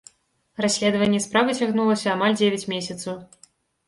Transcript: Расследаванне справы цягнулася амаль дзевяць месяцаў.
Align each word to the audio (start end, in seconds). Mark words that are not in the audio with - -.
Расследаванне 0.65 1.19
справы 1.25 1.53
цягнулася 1.59 2.07
амаль 2.13 2.37
дзевяць 2.39 2.69
месяцаў. 2.73 3.21